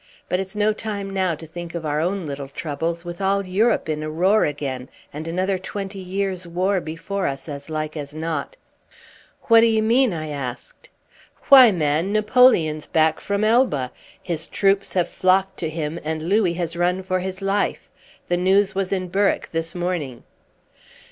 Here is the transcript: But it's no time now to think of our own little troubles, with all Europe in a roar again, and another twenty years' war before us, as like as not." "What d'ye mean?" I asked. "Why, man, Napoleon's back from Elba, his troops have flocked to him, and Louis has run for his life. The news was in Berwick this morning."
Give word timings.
But 0.29 0.39
it's 0.39 0.55
no 0.55 0.73
time 0.73 1.11
now 1.11 1.35
to 1.35 1.45
think 1.45 1.75
of 1.75 1.85
our 1.85 1.99
own 2.01 2.25
little 2.25 2.47
troubles, 2.47 3.05
with 3.05 3.21
all 3.21 3.45
Europe 3.45 3.87
in 3.87 4.01
a 4.01 4.09
roar 4.09 4.45
again, 4.45 4.89
and 5.13 5.27
another 5.27 5.59
twenty 5.59 5.99
years' 5.99 6.47
war 6.47 6.81
before 6.81 7.27
us, 7.27 7.47
as 7.47 7.69
like 7.69 7.95
as 7.95 8.15
not." 8.15 8.57
"What 9.43 9.61
d'ye 9.61 9.79
mean?" 9.79 10.11
I 10.11 10.29
asked. 10.29 10.89
"Why, 11.49 11.71
man, 11.71 12.11
Napoleon's 12.11 12.87
back 12.87 13.19
from 13.19 13.43
Elba, 13.43 13.91
his 14.23 14.47
troops 14.47 14.93
have 14.93 15.07
flocked 15.07 15.57
to 15.59 15.69
him, 15.69 15.99
and 16.03 16.23
Louis 16.23 16.53
has 16.53 16.75
run 16.75 17.03
for 17.03 17.19
his 17.19 17.39
life. 17.39 17.91
The 18.27 18.37
news 18.37 18.73
was 18.73 18.91
in 18.91 19.07
Berwick 19.07 19.49
this 19.51 19.75
morning." 19.75 20.23